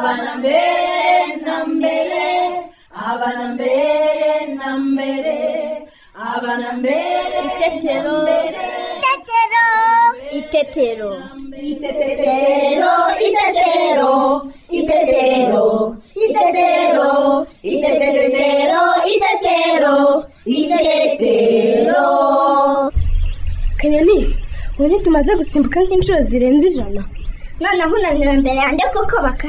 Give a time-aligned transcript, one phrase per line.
[0.00, 2.24] abana mbere na mbere
[3.10, 5.36] abana mbere na mbere
[6.34, 8.16] abana mbere Itetero.
[10.38, 11.12] Itetero.
[11.70, 12.94] Itetero,
[13.26, 14.14] itetero,
[14.78, 15.66] itetero,
[16.22, 17.10] itetero,
[17.72, 18.82] itetero,
[19.12, 19.96] itetero,
[20.46, 22.04] itetero.
[23.80, 24.18] kanyoni
[24.78, 27.02] ubu ntitumaze gusimbuka nk'inshuro zirenze ijana
[27.60, 29.48] noneho unaniwe imbere yanjye kuko baka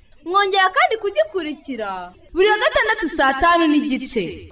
[0.25, 2.13] Mwongera kandi kugikurikira.
[2.33, 4.51] Buri wa gatandatu saa tanu n'igice.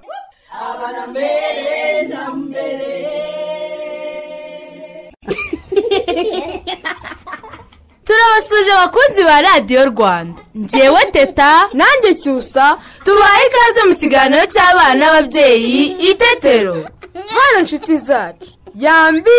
[8.10, 10.42] Turabasuje abakunzi ba radiyo rwanda.
[10.58, 16.76] Ngewe teta nanjye cyusa tubaye ikaze mu kiganiro cy'abana n'ababyeyi itetero
[17.14, 19.30] bana inshuti zacu yambi!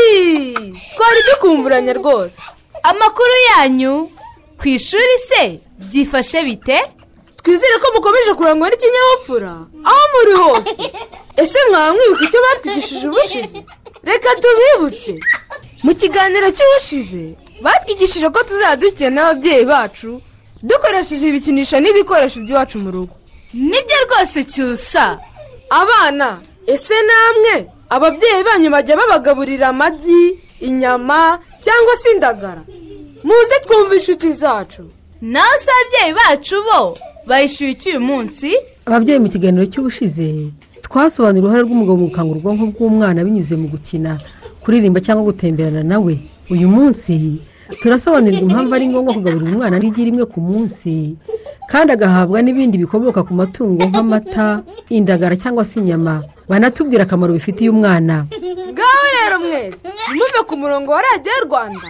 [0.96, 2.38] Twari dukumburanye rwose.
[2.84, 4.10] Amakuru yanyu?
[4.62, 6.78] Ku ishuri se byifashe bite?
[7.38, 9.52] Twizere ko mukomeje kurangwa n'ikinyabupfura.
[9.90, 10.84] Aho muri hose.
[11.42, 13.58] Ese mwaba mwibuka icyo batwigishije ubushize?
[14.04, 15.14] Reka tubibutse.
[15.84, 17.24] Mu kiganiro cy'ubushize
[17.64, 20.22] batwigishije ko tuzajya dukina n'ababyeyi bacu
[20.64, 23.14] dukoresheje ibikinisho n'ibikoresho by'iwacu mu rugo.
[23.54, 25.06] Nibyo rwose cyusa.
[25.82, 26.30] Abana
[26.74, 27.56] ese namwe?
[27.90, 30.22] Ababyeyi banyu bajya babagaburira amagi
[30.62, 32.62] inyama cyangwa se indagara?
[33.24, 34.84] Muze twumve inshuti zacu.
[35.22, 38.50] Nawe se ababyeyi bacu bo bayishyuye iki uyu munsi.
[38.86, 40.50] Ababyeyi mu kiganiro cy'ubushize
[40.82, 44.18] twasobanura uruhare rw'umugabo mu gukangura ubwonko bw'umwana binyuze mu gukina
[44.66, 46.14] kuririmba cyangwa gutemberana nawe
[46.50, 47.40] uyu munsi
[47.82, 51.16] turasobanurirwa impamvu ari ngombwa kugaburira umwana n'igi rimwe ku munsi
[51.72, 56.24] kandi agahabwa n'ibindi bikomoka ku matungo nk'amata indagara cyangwa se inyama.
[56.50, 58.28] Banatubwira akamaro bifitiye umwana.
[58.74, 61.90] Ngaho rero mwese ntimuve ku murongo wa radiyo rwanda.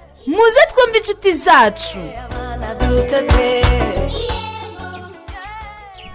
[0.35, 1.99] muze twumve inshuti zacu.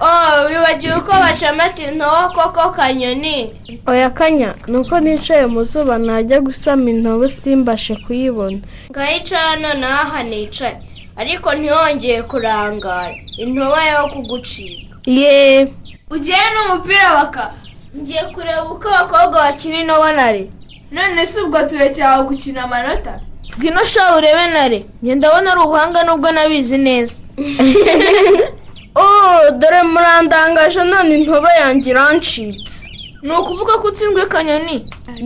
[0.00, 3.54] Oh wibagiwe uko bacamata intobo koko kanyoni?
[3.86, 8.58] Oya kanya ni uko nicaye mu zuba najya gusama intobo simbashe kuyibona.
[8.90, 10.76] Ngahicara noneho aha nicaye?
[11.16, 13.14] Ariko ntiyongeye kurangara.
[13.38, 14.96] Intoba yo kugucika.
[15.06, 15.72] Yeee
[16.10, 17.52] ugiye n'umupira baka
[17.96, 20.50] ngiye kureba uko abakobwa bakina intobanare
[20.92, 23.20] none si ubwo turekera gukina amanota?
[23.58, 27.16] Ngwino shaho urebe nare ngenda ndabona ari ubuhanga nubwo nabizi neza.
[28.98, 32.88] Oh dore murandangaje none intoba yanjye irancitse
[33.22, 34.76] ni ukuvuga ko utsinzwe kanyoni?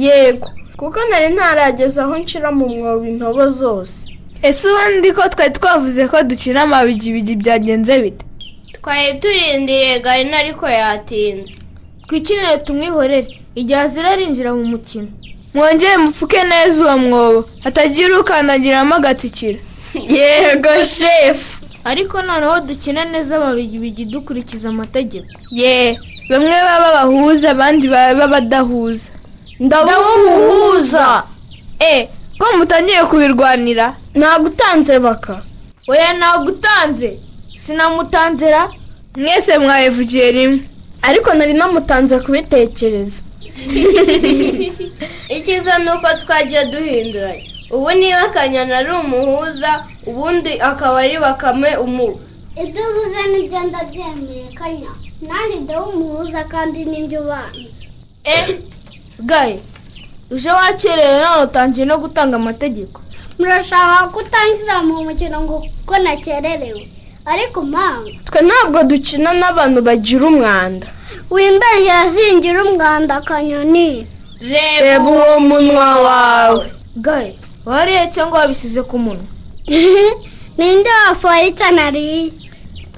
[0.05, 3.99] Yego kuko nari ntarageza aho nshira mu mwobo intobo zose.
[4.43, 8.25] Ese ubundi ko twari twavuze ko dukina amabigibigi byagenze bite?
[8.77, 11.55] Twari turindiye gahina ariko yatinze.
[12.07, 13.31] Twikinire tumwihorere.
[13.61, 15.09] Igihe azira arinjira mu mukino.
[15.55, 17.51] Mwongere mupfuke neza uwo mwobo.
[17.65, 19.59] Hatagira ukandagiramo agatsikira
[20.15, 25.27] yego shefu ariko noneho dukina neza ababigibigi dukurikiza amategeko.
[25.51, 25.99] Ye
[26.31, 29.11] bamwe baba bahuza abandi baba badahuza
[29.61, 31.23] ndabuhuza
[31.81, 33.95] e ko mutangiye kubirwanira?
[34.15, 35.43] Ntabwo utanze baka.
[35.89, 37.19] Oya ntabwo utanze
[37.57, 38.69] sinamutanzera
[39.17, 40.61] mwese mwabivugiye rimwe.
[41.03, 43.21] Ariko nari namutanze kubitekereza.
[45.37, 49.71] icyiza ni uko twagiye duhinduranya ubu niba akanyana ari umuhuza
[50.07, 52.21] ubundi akaba ari bakame umubu
[52.63, 54.93] ibyo uvuze ni byo ndabyemeye kanya.
[55.23, 57.85] Nanjye ndaho umuhuza kandi n'ibyo ubanza?
[58.25, 58.59] Eh
[59.21, 59.59] gaye
[60.31, 63.01] uje wakerewe none utangiye no gutanga amategeko.
[63.39, 66.83] Murashaka kutangira mu mukino ngo kuko nakererewe?
[67.25, 70.87] Ariko mpamvu twe ntabwo dukina n'abantu bagira umwanda.
[71.31, 74.07] Wimbere yazingira umwanda akanyoni.
[74.83, 76.65] Reba uwo munwa wawe.
[76.97, 77.35] Gaye
[77.65, 79.27] wariye cyangwa wabisize ku munwa?
[80.59, 82.33] Ninde wafuye icyo nariye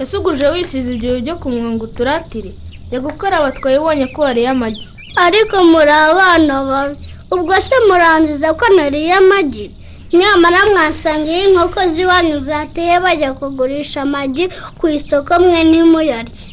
[0.01, 2.51] ese uguje wisize ibyo byo ku munwa ngo uturatire.
[2.89, 4.87] Jya gukaraba twayibonye ko wariye amagi.
[5.25, 6.95] Ariko muri abana babi
[7.33, 9.65] ubwo se murangiza ko nariye amagi?
[10.13, 14.45] Nyamara mwasanga iyo inkoko z'iwanyu zateye bajya kugurisha amagi
[14.77, 16.45] ku isoko mwe ntimuyarye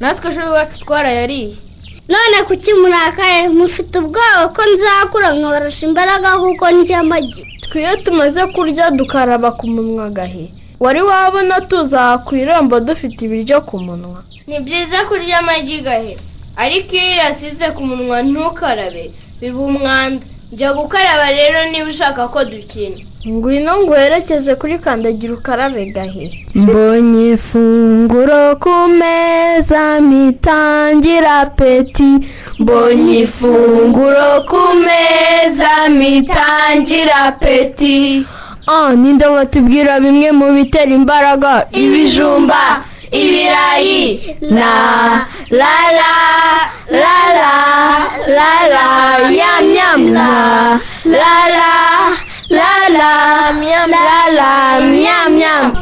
[0.00, 1.54] natwe ejo iwacu twarayariye.
[2.12, 3.48] None kuki murakaye?
[3.48, 7.42] Mufite ubwoba ko nzakura nkabarusha imbaraga kuko ndya amagi.
[7.64, 13.78] Twiyo tumaze kurya dukaraba ku munwa gahe wari wabona tuzaha ku irembo dufite ibiryo ku
[13.80, 14.22] munwa.
[14.46, 16.14] Ni byiza kurya amagi gahe
[16.56, 19.10] ariko iyo yasize ku munwa ntukarabe.
[19.40, 20.22] Biba umwanda.
[20.52, 22.96] Jya gukaraba rero niba ushaka ko dukina
[23.26, 32.10] ngwino nguherekeze kuri kandagira ukarabe gahe mbonye ifunguro ku meza mitangira peti
[32.58, 38.26] mbonye ifunguro ku meza mitangira peti
[38.66, 41.66] ah ninde watubwira bimwe mu bitera imbaraga?
[41.72, 42.82] Ibijumba.
[43.12, 44.36] Ibirayi.
[44.40, 46.12] La la la
[46.90, 47.60] la la
[48.36, 48.86] la la
[49.30, 50.12] yam yam.
[50.14, 50.30] La
[51.04, 51.72] la la
[52.50, 53.10] la la
[53.62, 54.50] yam la la
[55.06, 55.72] yam yam.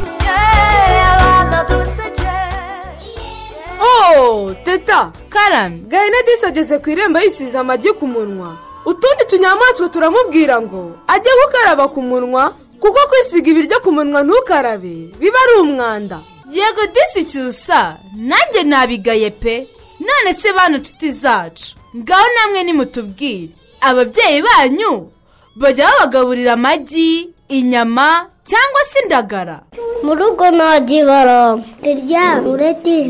[3.81, 8.57] Oh teta karame gahene disi ageze ku irembo yisize amagi ku munwa.
[8.85, 15.09] Utundi tunyamaswa turamubwira ngo ajye gukaraba ku munwa kuko kwisiga ibiryo ku munwa ntukarabe.
[15.19, 16.19] Biba ari umwanda.
[16.51, 19.67] Yego disi cyusa nanjye nabigaye pe.
[19.99, 21.75] None se bano nshuti zacu.
[21.97, 23.49] Ngaho namwe nimutubwire.
[23.81, 25.09] Ababyeyi banyu
[25.55, 29.59] bajya babagaburira amagi inyama cyangwa se indagara.
[30.03, 33.09] Mu rugo ntajya ibara turya ureti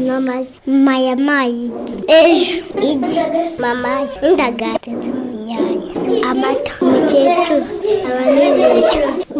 [0.67, 3.19] mama yamaye igi ejo igi
[3.59, 6.73] mama indagara ndetse mu nyanya amata.
[7.05, 7.65] Umukecuru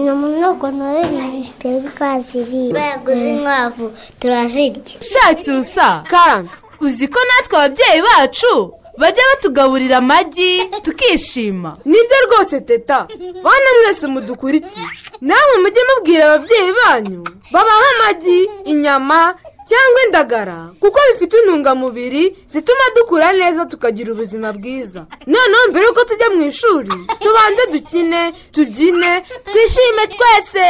[0.01, 3.85] ni twebwe twaziriye bayaguze inkwavu
[4.19, 4.83] turazirya.
[5.11, 6.49] Shacyusa karame
[6.81, 11.77] uzi ko natwe ababyeyi bacu bajya batugaburira amagi tukishima?
[11.85, 13.07] Nibyo rwose teta.
[13.43, 14.85] Bana mwese mudukurikiye.
[15.21, 19.35] Namwe mujye mubwira ababyeyi banyu babaha amagi inyama
[19.69, 25.05] cyangwa indagara kuko bifite intungamubiri zituma dukura neza tukagira ubuzima bwiza.
[25.27, 26.91] Noneho mbere yuko tujya mu ishuri
[27.23, 28.21] tubanze dukine
[28.51, 29.11] tubyine
[29.45, 30.67] twishime twese.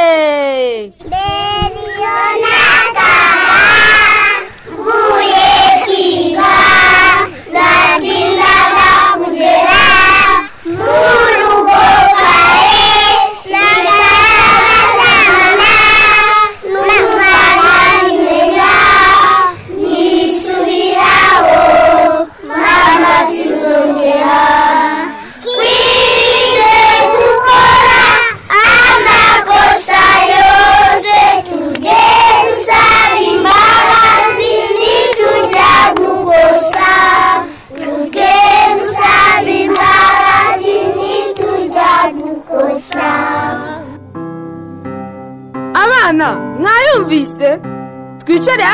[4.70, 5.46] Mvuye
[5.84, 5.95] kwiga.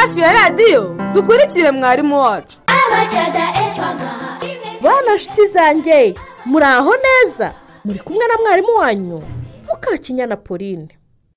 [0.02, 2.60] Hafi ya radiyo dukurikire mwarimu wacu.
[4.82, 6.14] Bana nshuti zanjye
[6.44, 7.54] muri aho neza?
[7.84, 9.22] Muri kumwe na mwarimu wanyu
[9.70, 10.88] mukakinyana pauline.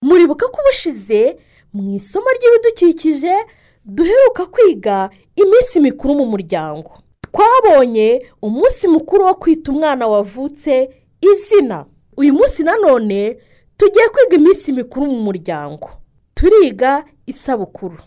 [0.01, 1.37] Muribuka ko ubushize
[1.73, 3.33] mu isomo ry'ibidukikije
[3.85, 6.91] duheruka kwiga iminsi mikuru mu muryango.
[7.21, 10.89] Twabonye umunsi mukuru wo kwita umwana wavutse
[11.21, 11.85] izina.
[12.17, 13.37] Uyu munsi nanone
[13.77, 15.89] tugiye kwiga iminsi mikuru mu muryango.
[16.33, 17.97] Turiga isabukuru.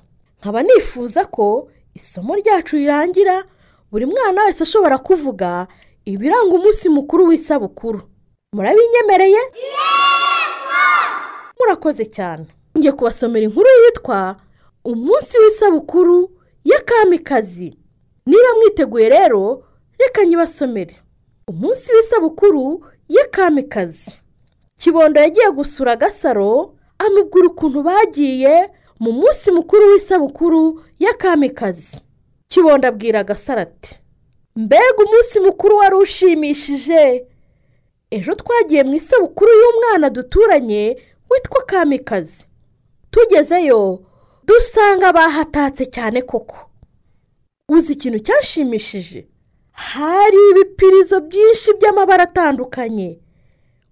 [0.40, 3.44] Nkaba nifuza ko isomo ryacu rirangira
[3.90, 5.66] buri mwana wese ashobora kuvuga
[6.04, 8.00] ibiranga umunsi mukuru w'isabukuru.
[8.52, 9.40] Murabinyemereye?
[11.60, 12.46] Murakoze cyane.
[12.78, 14.36] Ngiye kubasomera inkuru yitwa
[14.84, 16.30] umunsi w'isabukuru
[16.64, 17.76] y'akamikazi.
[18.26, 19.64] Niba mwiteguye rero
[19.98, 20.96] reka nyibasomere.
[21.48, 24.10] Umunsi w'isabukuru y'akamikazi.
[24.80, 32.00] Kibondo yagiye gusura agasaro amubwira ukuntu bagiye mu munsi mukuru w'isabukuru y'akamikazi
[32.48, 34.00] kibondo abwira agasaro ati
[34.56, 37.26] mbega umunsi mukuru wari ushimishije.
[38.10, 40.96] Ejo twagiye mu isabukuru y'umwana duturanye
[41.30, 42.44] witwa kamikazi.
[43.10, 44.00] Tugezeyo
[44.46, 46.56] dusanga bahatatse cyane koko.
[47.68, 49.28] Uzi ikintu cyashimishije?
[49.72, 53.20] Hari ibipirizo byinshi by'amabara atandukanye.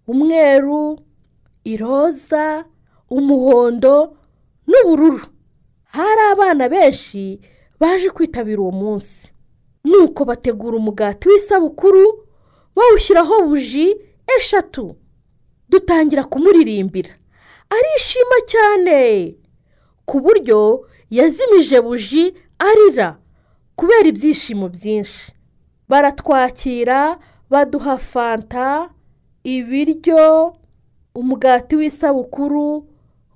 [0.09, 0.99] Umweru
[1.65, 2.65] iroza
[3.11, 4.17] umuhondo
[4.67, 5.21] n'ubururu.
[5.85, 7.41] Hari abana benshi
[7.81, 9.33] baje kwitabira uwo munsi.
[9.85, 12.27] Nuko bategura umugati w'isabukuru
[12.77, 13.97] bawushyiraho buji
[14.39, 14.97] eshatu.
[15.69, 17.11] Dutangira kumuririmbira.
[17.71, 19.37] Arishima cyane.
[20.07, 23.19] Ku buryo yazimije buji arira
[23.77, 25.33] kubera ibyishimo byinshi.
[25.89, 27.19] Baratwakira
[27.51, 28.91] baduha fanta
[29.45, 30.55] ibiryo
[31.15, 32.89] umugati w'isabukuru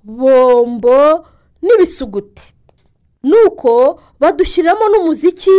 [0.03, 1.25] bombo
[1.61, 2.53] n'ibisuguti.
[3.23, 5.55] Nuko badushyiriramo n'umuziki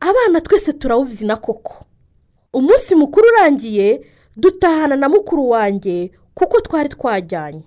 [0.00, 1.84] abana twese turawubyina koko.
[2.52, 7.62] Umunsi mukuru urangiye dutahana na mukuru wanjye kuko twari twajyanye.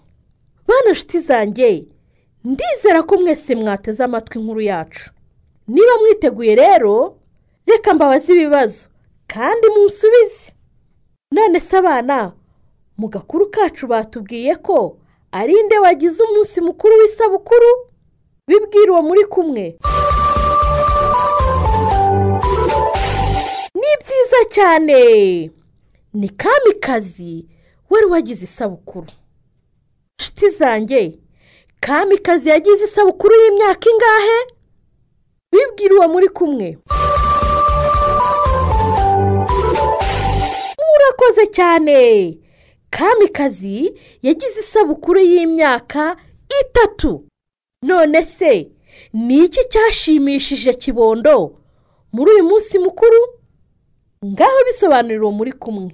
[0.67, 1.86] Bana nshuti zanjye
[2.43, 5.12] ndizera ko mwese mwateze amatwi inkuru yacu.
[5.67, 7.17] Niba mwiteguye rero
[7.67, 8.89] reka mbabaze ibibazo
[9.27, 10.53] kandi munsubize.
[11.31, 12.31] None se abana
[12.98, 14.98] mu gakuru kacu batubwiye ko
[15.39, 17.70] ari nde wagize umunsi mukuru w'isabukuru?
[18.48, 19.65] Bibwira uwo muri kumwe.
[23.79, 25.00] Ni byiza cyane.
[26.13, 27.46] Ni kamikazi
[27.89, 29.08] wari wagize isabukuru.
[30.20, 31.20] Nshuti zanjye
[31.79, 34.38] kamikazi yagize isabukuru y'imyaka ingahe?
[35.51, 36.77] Bibwira uwo muri kumwe.
[40.88, 41.98] Murakoze cyane.
[42.89, 46.17] Kamikazi yagize isabukuru y'imyaka
[46.62, 47.24] itatu.
[47.84, 48.72] None se
[49.13, 51.60] ni iki cyashimishije kibondo?
[52.13, 53.17] Muri uyu munsi mukuru
[54.25, 55.91] ngaho bisobanurira uwo muri kumwe.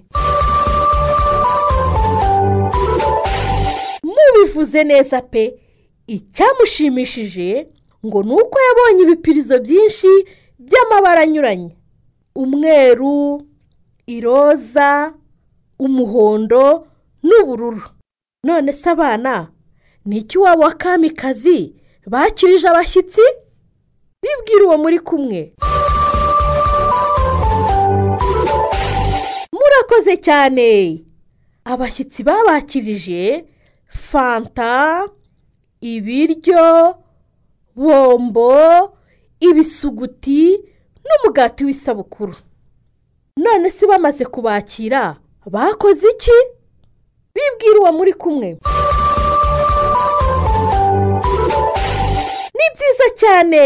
[4.03, 5.59] Mubivuze neza pe
[6.07, 7.67] icyamushimishije
[8.05, 10.07] ngo ni uko yabonye ibipirizo byinshi
[10.59, 11.77] by'amabara anyuranye.
[12.35, 13.41] Umweru
[14.07, 15.13] iroza
[15.79, 16.87] umuhondo
[17.23, 17.81] n'ubururu.
[18.45, 19.51] None se abana
[20.05, 21.75] ni iki waba wa kamikazi?
[22.07, 23.21] Bakirije abashyitsi?
[24.23, 25.53] Bibwira uwo muri kumwe.
[29.53, 31.03] Murakoze cyane.
[31.65, 33.45] Abashyitsi babakirije
[33.87, 35.07] fanta
[35.81, 36.95] ibiryo
[37.75, 38.51] bombo
[39.39, 40.59] ibisuguti
[41.05, 42.35] n'umugati w'isabukuru.
[43.37, 45.15] None se bamaze kubakira?
[45.45, 46.37] Bakoze iki?
[47.35, 48.47] Bibwira uwo muri kumwe.
[52.57, 53.63] Ni byiza cyane.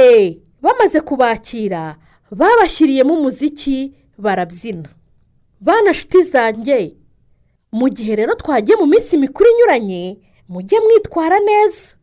[0.61, 1.95] Bamaze kubakira
[2.31, 4.89] babashyiriyemo umuziki barabyina.
[5.59, 6.95] Bana nshuti zanjye
[7.71, 10.17] mu gihe rero twagiye mu minsi mikuru inyuranye
[10.49, 11.95] mujye mwitwara neza.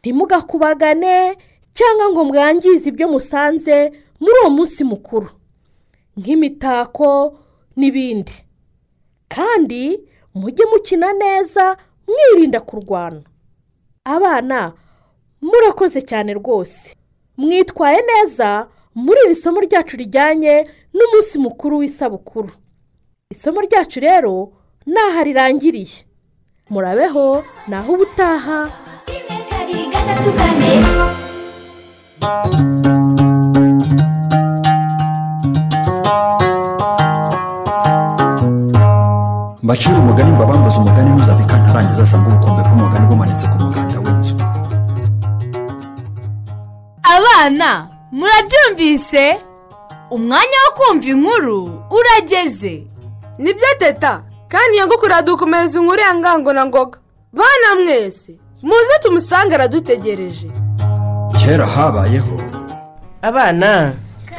[0.00, 1.36] Ntimugakubagane
[1.74, 5.28] cyangwa ngo mwangize ibyo musanze muri uwo munsi mukuru.
[6.16, 7.38] Nk'imitako
[7.76, 8.32] n'ibindi.
[9.28, 10.00] Kandi
[10.34, 11.76] mujye mukina neza
[12.08, 13.22] mwirinda kurwana.
[14.04, 14.72] Abana
[15.42, 16.94] murakoze cyane rwose.
[17.36, 22.50] Mwitwaye neza muri iri somo ryacu rijyanye n'umunsi mukuru w'isabukuru.
[23.30, 24.52] Isomo ryacu rero
[24.86, 26.04] naha rirangiriye.
[26.70, 28.70] Murabeho naho ubutaha.
[29.50, 30.72] Kabiri gatatu kane.
[39.68, 44.34] Mbacira umugani mbabambuze umugani ntuzave kantarangiza asanga ubukombe bw'umugani bumanitse ku muganda w'inzu.
[47.16, 47.70] Abana
[48.18, 49.24] murabyumvise?
[50.16, 51.58] Umwanya wo kumva inkuru
[51.98, 52.74] urageze.
[53.38, 54.12] Nibyo teta.
[54.48, 56.98] Kandi nyagukuru aradukomereza inkuru ya ngango na ngoga.
[57.32, 58.32] Bana mwese
[58.62, 60.48] muze tumusange aradutegereje.
[61.38, 62.36] Kera habayeho
[63.22, 63.92] abana.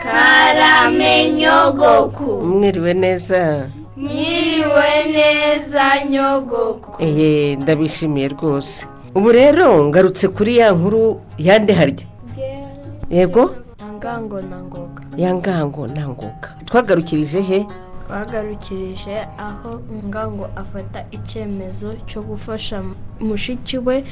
[0.03, 3.69] Karame nyogoku mwiriwe neza.
[4.00, 8.88] Mwiriwe neza nyogoku eee ndabishimiye rwose.
[9.15, 12.06] Ubu rero ngarutse kuri ya nkuru yande harya?
[13.10, 13.56] Yego?
[13.98, 15.01] Ngango na ngoga.
[15.18, 16.50] Ya ngango na ngoga.
[16.65, 17.65] Twagarukirije he?
[18.09, 22.81] Twagarukirije aho ngango afata icyemezo cyo gufasha
[23.21, 24.03] mushiki we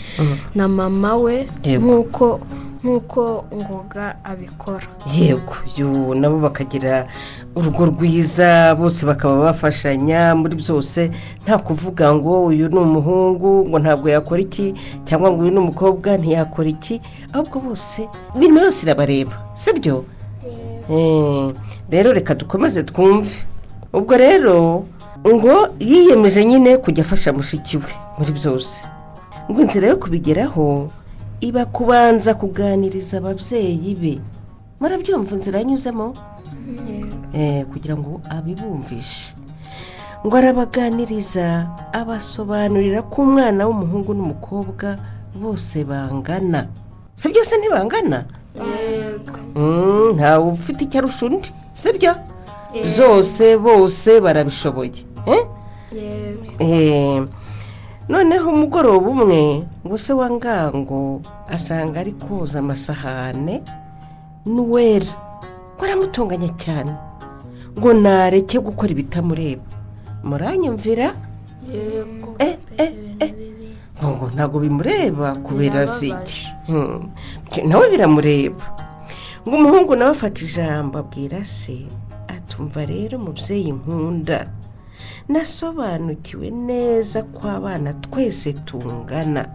[0.55, 2.39] na mama we nk'uko
[2.83, 4.85] nk'uko ngoga abikora.
[5.09, 6.13] Yego.
[6.15, 7.07] Nabo bakagira
[7.55, 11.09] urugo rwiza bose bakaba bafashanya muri byose.
[11.43, 14.73] Nta kuvuga ngo uyu ni umuhungu ngo ntabwo yakora iki
[15.09, 17.01] cyangwa ngo uyu ni umukobwa ntiyakora iki
[17.33, 18.05] ahubwo bose
[18.37, 19.33] imirimo yose irabareba.
[19.57, 20.05] Si byo
[20.89, 21.51] Eh,
[21.91, 23.27] rero reka dukomeze twumve.
[23.93, 24.85] Ubwo rero
[25.27, 28.83] ngo yiyemeje nyine kujya afasha mushiki we muri byose.
[29.51, 30.89] Ngo inzira yo kubigeraho
[31.41, 34.13] iba kubanza kuganiriza ababyeyi be.
[34.79, 36.13] Murabyumva inzira yanyuzemo
[37.33, 39.35] Eh, kugira ngo abibumvishe.
[40.25, 44.97] Ngo arabaganiriza abasobanurira ko umwana w'umuhungu n'umukobwa
[45.35, 46.67] bose bangana.
[47.15, 48.25] Si byo se ntibangana?
[49.55, 52.11] Mm, ntawe ufite icyo arusha undi si byo
[52.85, 55.05] zose bose barabishoboye.
[55.27, 55.43] Eh?
[56.59, 57.23] Eh,
[58.09, 63.61] noneho umugoroba umwe ngo se wa ngango asanga ari koza amasahane
[64.45, 65.11] n'uwera
[65.75, 66.91] ngo aramutunganya cyane.
[67.77, 69.63] Ngo nareke gukora ibitamureba.
[70.23, 71.13] Muranyumvira?
[72.39, 73.31] Eh eh eh.
[74.01, 76.47] Ngo ntabwo bimureba kubera si iki?
[76.67, 77.11] Hmm.
[77.65, 78.65] nawe biramureba.
[79.47, 81.85] Ngo umuhungu nawe afata ijambo abwira se
[82.47, 84.47] atumva rero umubyeyi nkunda.
[85.27, 89.45] Nasobanukiwe neza ko abana twese tungana.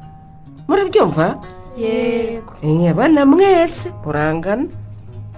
[0.69, 1.41] Murabyumva?
[1.77, 2.53] Yego.
[2.91, 4.69] Abana mwese murangana.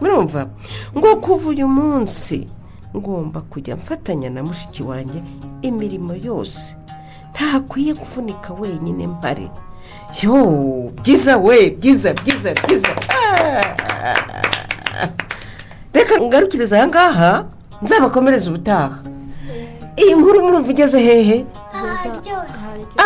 [0.00, 0.50] Murumva?
[0.96, 2.48] Ngo kuva uyu munsi
[2.96, 5.22] ngomba kujya mfatanya na mushiki wanjye
[5.62, 6.76] imirimo yose.
[7.34, 9.50] Ntakwiye kuvunika wenyine mpare
[10.22, 10.34] yo
[11.02, 12.88] byiza we byiza byiza byiza.
[13.10, 14.53] Ah!
[15.94, 17.32] Reka ngarukiriza aha ngaha
[17.82, 18.98] nzabakomereza ubutaha.
[19.96, 21.44] Iyi nkuru murumva igeze hehe?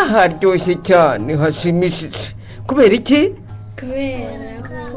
[0.01, 2.35] Aharyoshye cyane hashimishije.
[2.67, 3.21] Kubera iki?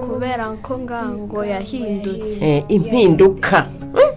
[0.01, 2.41] Kubera ko ngango yahindutse.
[2.45, 3.59] Eh, impinduka.
[3.95, 4.13] Hmm?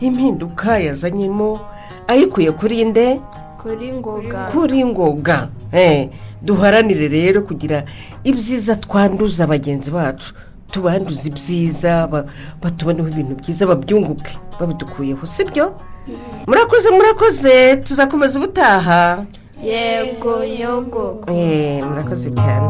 [0.00, 1.60] impinduka yazanyemo.
[2.08, 3.20] Ayikuye kuri nde?
[3.62, 4.40] Kuri ngoga.
[4.52, 5.48] Kuri ngoga.
[5.72, 6.08] Eh,
[6.42, 7.84] duharanire rero kugira
[8.24, 10.34] ibyiza twanduza bagenzi bacu.
[10.70, 12.24] Tubanduza ibyiza ba-
[12.62, 15.72] batuboneho ibintu byiza babyunguke babidukuyeho sibyo?
[16.46, 19.24] Murakoze murakoze tuzakomeza ubutaha.
[19.62, 22.68] Yego nyogogo Eh, murakoze cyane.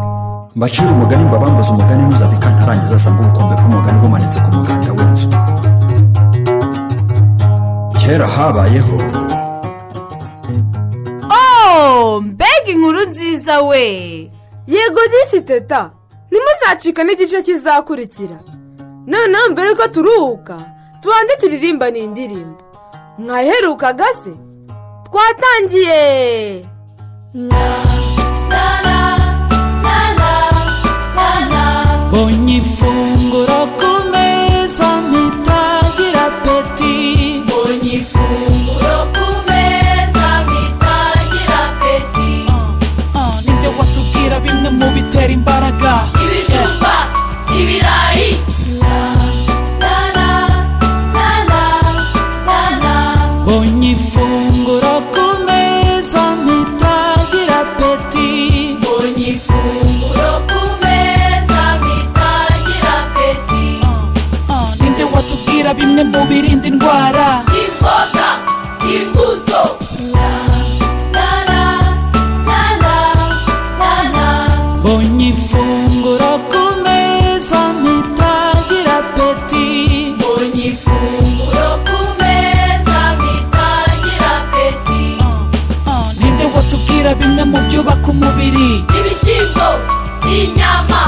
[0.57, 5.29] Mbacira umugani mbabambuze umugani ntuzave kantarangiza asanga ubukombe bw'umugani bumanitse ku muganda w'inzu.
[8.01, 8.97] Kera habayeho.
[11.31, 13.85] Oh mbega inkuru nziza we.
[14.67, 15.91] Yego disi teta.
[16.31, 18.39] Ntimuzacika n'igice kizakurikira.
[19.07, 20.57] Noneho mbere ko turuhuka
[21.01, 22.63] tubanze turirimba ni indirimbo
[23.19, 24.31] mwaherukaga se
[25.07, 26.67] twatangiye!
[66.13, 67.29] Mu birinda indwara.
[67.63, 68.29] Imboga
[68.95, 69.63] imbuto.
[70.15, 70.31] La
[71.15, 71.65] la la
[72.47, 72.99] la la
[73.81, 74.29] la la.
[74.93, 85.19] Ogni funguro ku meza mitagira apeti Ogni funguro ku meza mitagira apeti
[85.87, 88.85] Ah, ninde watubwira bimwe mu byubaka umubiri?
[88.99, 89.69] Ibishyimbo
[90.37, 91.01] inyama.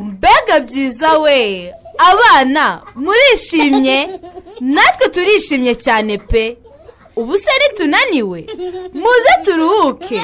[0.00, 1.72] Mbega byiza we.
[2.10, 3.98] Abana murishimye?
[4.60, 6.58] Natwe turishimye cyane pe.
[7.16, 8.46] Ubu se nitunaniwe?
[8.94, 10.20] Muze turuhuke.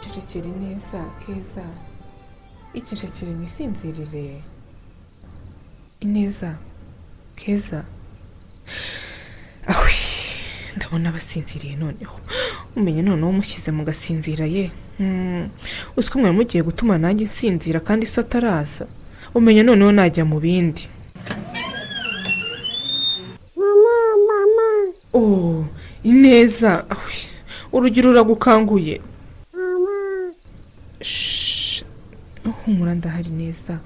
[0.00, 1.64] Icecekere neza keza.
[2.78, 4.26] Icecekere mwisinzirire
[6.04, 6.50] ineza
[7.36, 7.80] keza.
[10.78, 12.16] Ndabona basinziriye noneho.
[12.78, 14.70] Umenye noneho umushyize mu gasinzira ye.
[14.98, 15.50] Hmm,
[15.96, 18.84] uzi ko mwari mugiye gutuma nanjye nsinzira kandi se ataraza?
[19.34, 20.84] Umenye noneho najya mu bindi.
[25.14, 25.64] Oh
[26.04, 26.84] ineza.
[27.72, 29.00] Urugero ruragukanguye.
[31.02, 31.82] Shh,
[32.64, 33.80] humura ndahari neza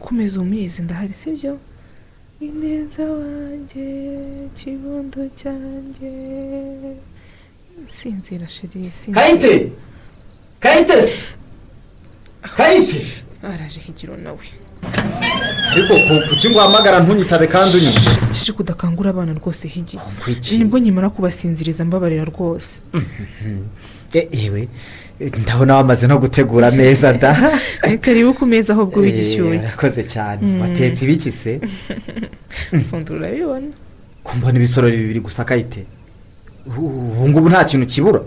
[0.00, 1.58] komeza umwizi ndahari sibyo
[2.40, 3.86] ineza wanjye
[4.56, 6.10] kibondo cyanjye
[7.96, 9.72] sinzira sinzira kayite
[10.60, 11.22] kayite se
[12.56, 13.00] kayite
[13.42, 14.44] araje higiro nawe
[15.72, 20.58] ariko ku- kuki ngo uhamagara ntunyitabe kandi unyumva kije kudakangura abana rwose higi kuki?
[20.58, 22.68] ni bwo nkimara kubasinziriza mbabarira rwose.
[24.12, 24.68] Eh, yewe
[25.20, 27.32] ndabona wamaze no gutegura neza da
[27.90, 30.40] reka reba ku meza ahubwo Eh, w'igishyushye urakoze cyane.
[30.42, 30.60] Mm.
[30.60, 31.60] watetse ibiki se
[32.90, 33.72] fundura urabibona.
[34.24, 35.86] Ko mbona ibisorori bibiri gusa kayite?
[36.66, 38.22] Ubu ngubu nta kintu kibura.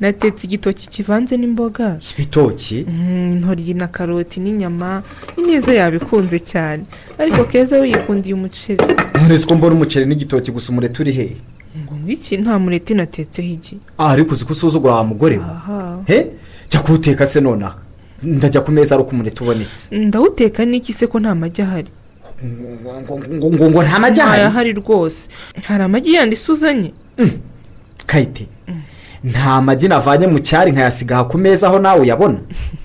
[0.00, 1.98] Natetse igitoki kivanze n'imboga.
[2.14, 5.02] Ibitoki Mm, intoryi na karoti n'inyama.
[5.36, 6.86] Ineza yabikunze cyane.
[7.18, 11.36] Ariko keza we yikundiye umuceri ntureze ko mbona umuceri n'igitoki gusa umureti uri hehe?
[11.82, 15.98] Ngo ngwiki nta mureti natetseho igi ah ariko uzi ko usuzugura wa mugore we aha.
[16.06, 16.26] He?
[16.70, 17.74] Jya kuwuteka se nonaha.
[18.22, 19.96] Ndajya ku meza ari uko umureti ubonetse.
[19.96, 21.90] Ndawuteka n'iki se ko nta magi ahari?
[23.34, 24.42] Ngo ngo nta magi ahari?
[24.42, 25.28] Ahari rwose.
[25.66, 26.92] Hari amagi yandi isuzanye
[28.06, 28.46] kayite
[29.24, 32.38] nta magi navanye mu cyari nkayasiga aha ku meza aho nawe uyabona.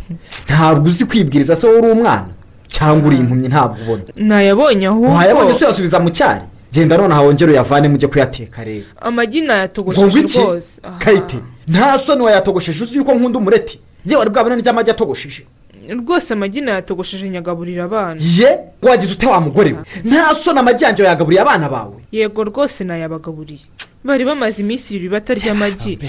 [0.48, 2.30] Ntabwo uzi kwibwiriza se wowe uri umwana?
[2.68, 4.04] Cyangwa uri impumyi ntabwo ubona?
[4.16, 6.42] Nayabonye ahubwo wayabonye se uyasubiza mu cyari?
[6.74, 8.86] Genda nonaha wongere uyavane mujye kuyateka rero.
[9.02, 10.68] Amagi nayatogosheje rwose.
[10.84, 11.00] Aha.
[11.00, 12.84] kayite nta soni wayatogosheje.
[12.84, 13.80] Uzi yuko nkunda umureti?
[14.06, 15.44] Yewe wari bwabone ry'amagi atogosheje
[15.90, 18.22] rwose amagi nayatogosheje nyagaburira abana.
[18.38, 19.80] Ye wagize ute wa mugore we?
[20.04, 21.96] Nta soni amagi yanjye wayagaburiye abana bawe?
[22.12, 23.60] Yego rwose nayabagaburiye.
[24.04, 26.00] Bari bamaze iminsi ibiri batarya amagi.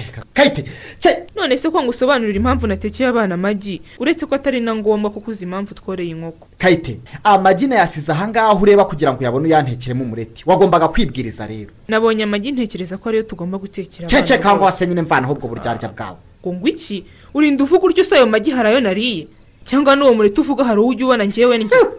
[1.36, 3.82] none se ko ngo usobanurire impamvu natekeye abana amagi?
[3.98, 6.48] Uretse ko atari na ngombwa kuko uzi impamvu tworeye inkoko.
[6.58, 10.42] Kayite amagi nayasize ahangaha ureba kugira ngo uyabone uyantekeremo umureti.
[10.46, 11.70] Wagombaga kwibwiriza rero.
[11.88, 14.78] Nabonye amagi ntekereza ko ariyo tugomba gutekera cece bose.
[14.78, 16.18] se nyine mvanaho ubwo buryarya bwawe.
[16.40, 17.04] Ngo ngwiki?
[17.34, 19.28] Urinda uvuga utyo se ayo magi hari ayo nariye.
[19.64, 21.78] Cyangwa n'uwo mureti uvuga hari uwo ujya ubona ngewe ndya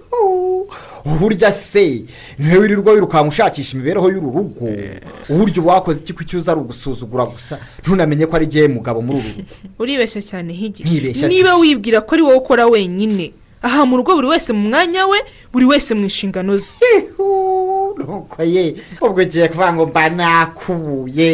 [1.05, 2.05] uburya se
[2.39, 4.65] ni we wirirwa wirukanka ushakisha imibereho y'uru rugo
[5.29, 7.59] uburyo uba wakoze iki kucyuza ari ugusuzugura gusa?
[7.81, 9.49] Ntunamenye ko ari jyewe mugabo muri uru rugo.
[9.81, 14.53] Uribeshya cyane Ntibeshya niba wibwira ko ari wowe ukora wenyine aha mu rugo buri wese
[14.53, 15.19] mu mwanya we
[15.53, 16.89] buri wese mu inshingano ze.
[17.97, 18.75] Nuko ye.
[19.01, 21.29] Ubwo ugiye kuvuga ngo mba nakubuye.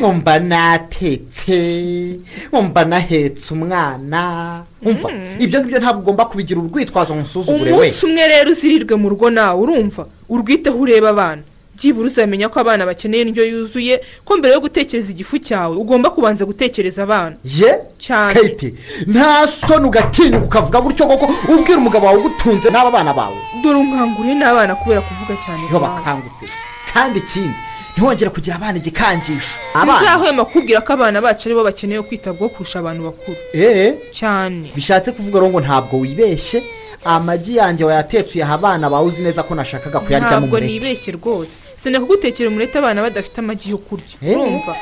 [0.00, 2.18] Ngo mba natetse
[2.52, 5.08] ngo mba nahetse umwana umva
[5.38, 7.76] ibyo ngibyo ntabwo ugomba kubigira urwitwazo ngo usuzugure we.
[7.78, 10.06] Umunsi umwe rero uzirirwe mu rugo nawe urumva?
[10.28, 11.42] Urwiteho ureba abana.
[11.76, 16.44] Byibura uzamenya ko abana bakeneye indyo yuzuye ko mbere yo gutekereza igifu cyawe ugomba kubanza
[16.44, 17.36] gutekereza abana.
[17.44, 17.72] Ye?
[17.98, 18.34] Cyane.
[18.34, 18.74] Kayite
[19.06, 23.36] nta soni ugatinyuka ukavuga gutyo koko ubwira umugabo wawe ugutunze n'aba bana bawe.
[23.64, 26.46] Dore unkanguriye n'abana kubera kuvuga cyane iyo bakangutse.
[26.46, 26.58] Se
[26.92, 27.56] kandi ikindi
[27.92, 29.58] ntihongere kugira abana igikangisho.
[29.80, 33.36] Sinzahwema kubwira ko abana bacu ari bo bakeneye kwitabwaho kurusha abantu bakuru.
[33.54, 34.70] Eee cyane.
[34.74, 36.62] Bishatse kuvuga ngo ntabwo wibeshye?
[37.04, 41.52] Amagi yanjye wayatetse uyaha abana bawe uzi neza ko nashakaga kuyaryamo ntabwo umureti nibeshye rwose.
[41.82, 44.16] Sinakugutekera umureti abana badafite amagi yo kurya.
[44.22, 44.36] Eh.
[44.36, 44.76] urumva?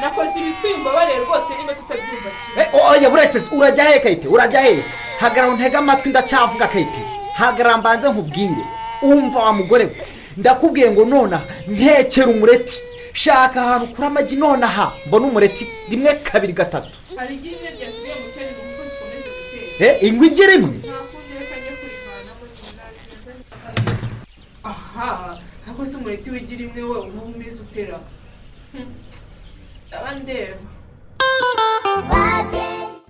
[0.00, 4.26] Nakoze ibikwimba bareba rwose niba tutabyumva kimwe Eh, oya buretse se, urajya he kayite?
[4.28, 4.82] Urajya he?
[5.20, 7.00] Hagarara untege amatwi ndacyavuga kayite.
[7.34, 8.64] Hagarara mbanze nkubwire.
[9.02, 9.96] Umva wa mugore we.
[10.36, 12.76] Ndakubwiye ngo nonaha ntekera umureti.
[13.12, 15.64] Shaka ahantu ukura amagi nonaha mbona umureti.
[15.90, 16.90] Rimwe kabiri gatatu.
[17.16, 19.92] Hari igihe imwe ryasigaye mu cyari kuko zikomeza gutera?
[19.92, 20.74] Eh, ingwi igira imwe?
[24.64, 27.98] Aha ntabwo se umureti wigira imwe we uraba umeze utera.
[28.72, 28.90] Hmm.
[29.88, 30.56] ndaba ndeba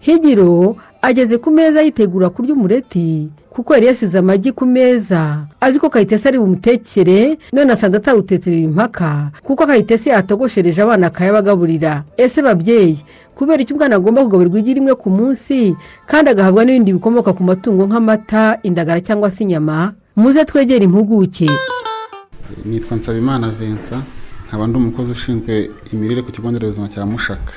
[0.00, 5.46] higiro ageze ku meza yitegura kurya umureti kuko yari yasize amagi ku meza.
[5.60, 12.02] Azi ko kayitesi ari bumutekere none asanze atawutekerera impaka kuko kayitesi yatogoshereje abana akayabagaburira.
[12.16, 12.98] Ese babyeyi
[13.34, 17.86] kubera icyo umwana agomba kugaburirwa igi rimwe ku munsi kandi agahabwa n'ibindi bikomoka ku matungo
[17.86, 21.46] nk'amata indagara cyangwa se inyama muze twegere impuguke.
[22.64, 24.02] Nitwa nsabimana vincent
[24.48, 27.54] nkaba ndi umukozi ushinzwe imirire ku kigo nderabuzima cya mushaka.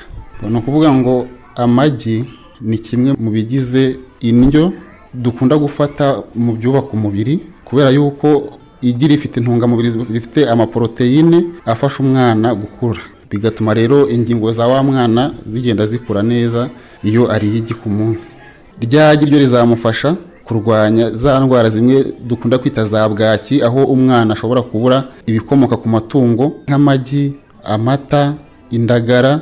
[0.50, 2.24] Ni ukuvuga ngo amagi
[2.60, 4.72] ni kimwe mu bigize indyo
[5.14, 13.00] dukunda gufata mu byubaka umubiri kubera yuko igi rifite intungamubiri zifite amaporoteyine afasha umwana gukura.
[13.30, 16.68] Bigatuma rero ingingo za wa mwana zigenda zikura neza
[17.04, 18.36] iyo ariye igi ku munsi.
[18.80, 24.62] Rya gi ryo rizamufasha kurwanya za ndwara zimwe dukunda kwita za bwaki aho umwana ashobora
[24.62, 28.34] kubura ibikomoka ku matungo nk'amagi amata
[28.70, 29.40] indagara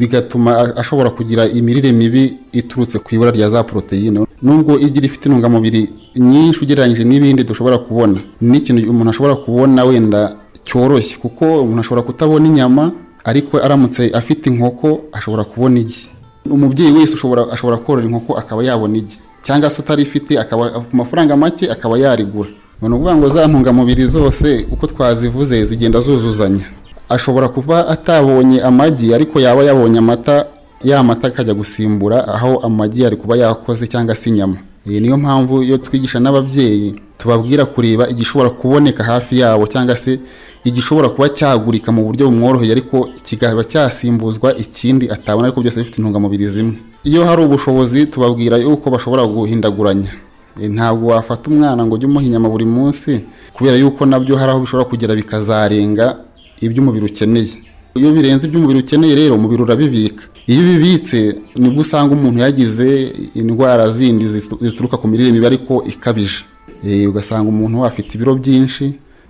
[0.00, 5.24] bigatuma a- ashobora kugira imirire mibi iturutse ku ibura rya za poroteyine nubwo igi rifite
[5.28, 11.80] intungamubiri nyinshi ugereranyije n'ibindi dushobora kubona ni ikintu umuntu ashobora kubona wenda cyoroshye kuko umuntu
[11.80, 12.92] ashobora kutabona inyama
[13.24, 16.08] ariko aramutse afite inkoko ashobora kubona igi.
[16.50, 17.14] Umubyeyi wese
[17.52, 19.18] ashobora korora inkoko akaba yabona igi.
[19.44, 22.48] Cyangwa se utarifite akaba ku mafaranga make akaba yarigura.
[22.82, 26.64] Ni ukuvuga ngo za ntungamubiri zose uko twazivuze zigenda zuzuzanya.
[27.10, 30.46] Ashobora kuba atabonye amagi ariko yaba yabonye amata
[30.84, 34.56] ya mata akajya gusimbura aho amagi yari kuba yakoze cyangwa se inyama.
[34.86, 40.20] Iyi niyo mpamvu iyo twigisha n'ababyeyi tubabwira kureba igishobora kuboneka hafi yabo cyangwa se
[40.64, 46.48] igishobora kuba cyagurika mu buryo bumworoheye ariko kikaba cyasimbuzwa ikindi atabona ariko byose bifite intungamubiri
[46.48, 46.76] zimwe.
[47.04, 50.10] Iyo hari ubushobozi tubabwira yuko bashobora guhindaguranya.
[50.56, 54.60] Ntabwo wafata umwana ngo ujye umuha inyama buri munsi kubera yuko na byo hari aho
[54.60, 56.16] bishobora kugera bikazarenga
[56.60, 57.54] ibyo umubiri ukeneye.
[57.98, 60.22] Iyo birenze ibyo umubiri ukeneye rero umubiri urabibika.
[60.46, 61.20] Iyo ubibitse
[61.56, 62.88] ni bwo usanga umuntu yagize
[63.34, 66.40] indwara zindi zitu- zituruka ku mirire mibi ariko ikabije.
[66.84, 68.84] Eh, ugasanga umuntu afite ibiro byinshi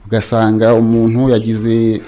[0.07, 2.01] ugasanga umuntu yagize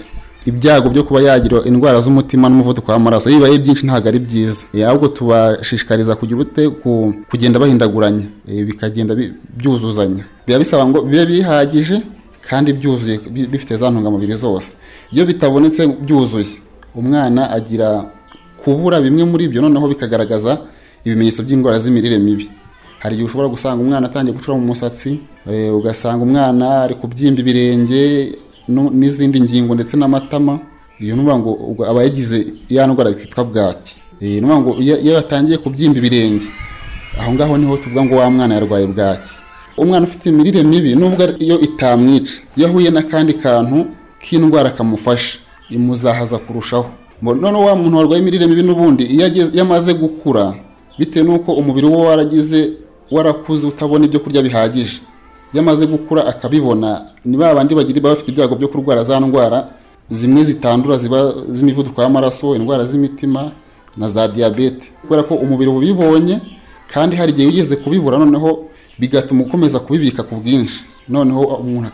[0.47, 3.31] ibyago byo kuba yagira indwara z'umutima n'umuvuduko w'amaraso.
[3.31, 4.63] Iyo bibaye byinshi ntabwo ari byiza.
[4.75, 8.27] Eh, ahubwo tubashishikariza kugira ute ku- kugenda bahindaguranya.
[8.49, 10.25] Eh, bikagenda bi- byuzuzanya.
[10.47, 11.97] Biba bisaba ngo bibe bihagije
[12.53, 14.71] kandi byuzuye bi- bifite za ntungamubiri zose.
[15.12, 16.61] Iyo bitabonetse byuzuye
[16.95, 17.88] umwana agira
[18.61, 20.59] kubura bimwe muri ibyo noneho bikagaragaza
[21.05, 22.47] ibimenyetso by'indwara z'imirire mibi.
[23.03, 25.11] Hari igihe ushobora gusanga umwana atangiye gucura mu musatsi
[25.51, 28.03] eh, ugasanga umwana ari kubyimba ibirenge
[28.69, 30.55] n'izindi ngingo ndetse n'amatama.
[31.03, 31.51] Iyo ni ngo
[31.91, 32.38] aba yagize
[32.69, 33.95] ya ndwara yitwa bwaki.
[34.21, 36.47] Eh, ni ngo iyo yatangiye kubyimba ibirenge.
[37.21, 39.33] Aho ngaho ni ho tuvuga ngo wa mwana yarwaye bwaki.
[39.77, 42.33] Umwana ufite imirire mibi nubwo iyo itamwica.
[42.57, 43.87] Iyo ahuye n'akandi kantu
[44.23, 45.39] k'indwara kamufasha.
[45.71, 46.91] Imuzahaza kurushaho.
[47.23, 50.55] Noneho wa muntu warwaye imirire mibi n'ubundi iyo amaze gukura
[50.99, 52.71] bitewe n'uko umubiri we waragize
[53.11, 55.01] warakuze utabona ibyo kurya bihagije.
[55.53, 59.69] Iyo amaze gukura akabibona ni ba bandi bagira bafite ibyago byo kurwara za ndwara
[60.11, 63.51] zimwe zitandura ziba z'imivuduko y'amaraso indwara z'imitima
[63.97, 64.93] na za diyabete.
[65.03, 66.41] Kubera ko umubiri ubibonye
[66.93, 68.65] kandi hari igihe wigeze kubibura noneho
[68.98, 70.85] bigatuma ukomeza kubibika ku bwinshi.
[71.09, 71.88] Noneho umuntu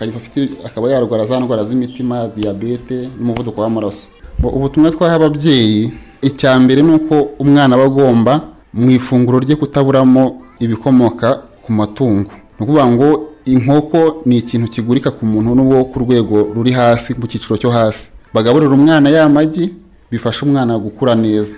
[0.66, 4.04] akaba yarwara za ndwara z'imitima diyabete n'umuvuduko w'amaraso.
[4.42, 8.40] Ubutumwa twaha ababyeyi icya mbere ni uko umwana aba agomba
[8.74, 12.30] mu ifunguro rye kutaburamo ibikomoka ku matungo.
[12.58, 13.08] Ni ukuvuga ngo
[13.44, 18.08] inkoko ni ikintu kigurika ku muntu n'uwo ku rwego ruri hasi mu cyiciro cyo hasi.
[18.34, 19.72] Bagaburira umwana ya magi
[20.10, 21.54] bifasha umwana gukura neza.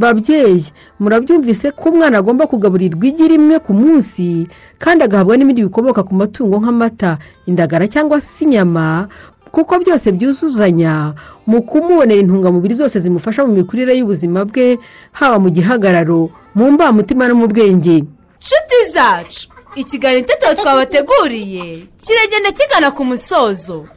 [0.00, 4.48] Babyeyi murabyumvise ko umwana agomba kugaburirwa igi rimwe ku munsi
[4.80, 9.08] kandi agahabwa n'ibindi bikomoka ku matungo nk'amata indagara cyangwa se inyama
[9.50, 11.14] kuko byose byuzuzanya.
[11.46, 14.78] Mu kumubonera intungamubiri zose zimufasha mu mikurire y'ubuzima bwe
[15.12, 18.06] haba mu gihagararo mu mbamutima no mu bwenge.
[18.38, 23.90] Nshuti zacu ikiganiro itetero twabateguriye kiragenda kigana ku musozo.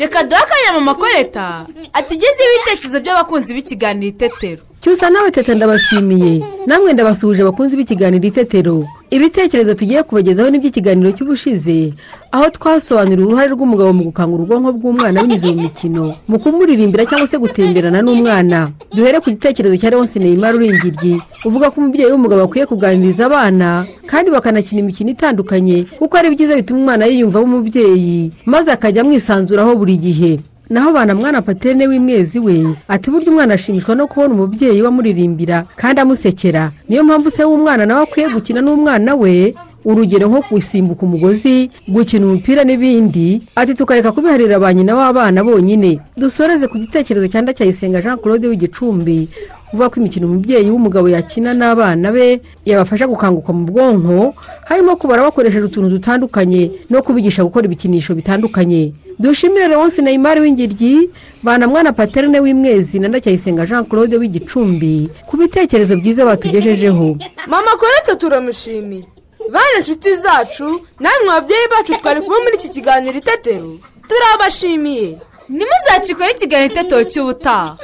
[0.00, 4.62] Reka duhe akanya mu makoreta atugezeho ibitekerezo by'abakunzi b'ikiganiro itetero.
[4.84, 6.44] Cyusa nawe teta ndabashimiye.
[6.66, 11.92] Namwe ndabasuhuje abakunzi b'ikiganiro itetero ibitekerezo tugiye kubagezaho n'iby'ikiganiro cy'ubushize.
[12.32, 17.38] Aho twasobanuriye uruhare rw'umugabo mu gukangura ubwonko bw'umwana binyuze mu mikino mu kumuririmbira cyangwa se
[17.40, 18.76] gutemberana n'umwana.
[18.92, 21.16] Duhere ku gitekerezo cya leonce neymar uringiryi
[21.48, 26.80] uvuga ko umubyeyi w'umugabo akwiye kuganiriza abana kandi bakanakina imikino itandukanye kuko ari byiza bituma
[26.80, 30.32] umwana yiyumvamo umubyeyi maze akajya amwisanzuraho buri gihe.
[30.74, 35.64] Naho bana mwana paterne w'imwezi we ati burya umwana ashimishwa no kubona umubyeyi we amuririmbira
[35.76, 36.72] kandi amusekera.
[36.88, 42.64] Niyo mpamvu se w'umwana nawe akwiye gukina n'umwana we urugero nko gusimbuka umugozi gukina umupira
[42.64, 43.42] n'ibindi.
[43.56, 46.00] Ati tukareka kubiharira ba nyina w'abana bonyine.
[46.16, 49.28] Dusoreze ku gitekerezo cya ndacyayisenga jean claude w'igicumbi.
[49.72, 54.34] Uvuga ko imikino umubyeyi w'umugabo yakina n'abana be yabafasha gukanguka mu bwonko
[54.64, 58.92] harimo kubara bakoresheje utuntu dutandukanye no kubigisha gukora ibikinisho bitandukanye.
[59.18, 61.10] Dushimire leonce neymar w'ingiryi
[61.42, 65.08] bana mwana paterne w'imwezi na ndacyayisenga jean claude w'igicumbi.
[65.26, 67.16] Ku bitekerezo byiza batugejejeho.
[67.46, 69.04] Mama koretse turamushimiye
[69.52, 70.64] bane inshuti zacu
[71.00, 73.70] namwe babyeyi bacu twari kumwe muri iki kiganiro itetero
[74.08, 75.18] turabashimiye.
[75.48, 77.76] Ntimuzacikore ikiganiro itetero cy'ubutaha.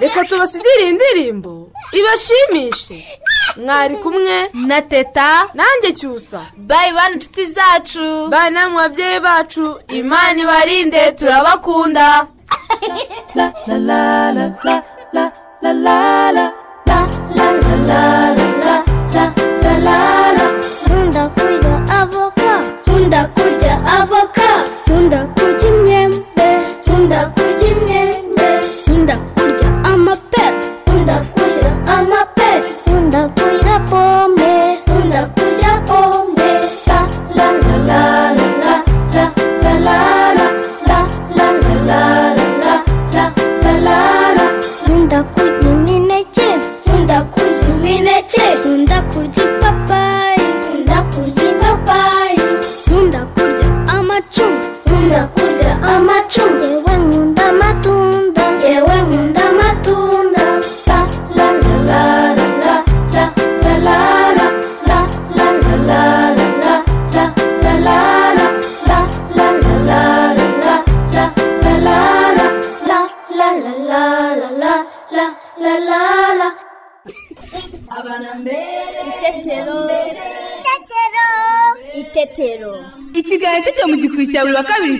[0.00, 1.70] Reka tubasigire iyi ndirimbo.
[1.98, 2.98] Ibashimishe.
[3.56, 4.36] Mwari kumwe
[4.68, 12.06] na teta nanjye cyusa bayi bane inshuti zacu bayi babyeyi bacu imana ibarinde turabakunda
[20.86, 22.50] nkunda kurya avoka
[22.86, 24.48] nkunda kurya avoka
[24.86, 26.48] nkunda kurya imyembe
[26.86, 27.43] nkunda kurya